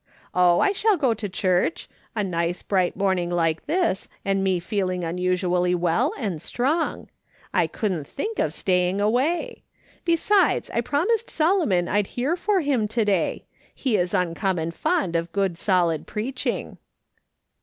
[0.33, 5.03] Oh, I shall go to church; a nice, bright morning like this, and me feeling
[5.19, 7.07] usually well and strong;
[7.53, 9.61] I couldn't think of staying av/ay!
[10.03, 13.45] Besides, I promised Solomon I'd hear for him to day;
[13.75, 16.79] he is uncommon fond of good solid preaching."